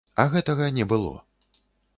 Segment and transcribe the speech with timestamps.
[0.21, 1.13] А гэтага не было.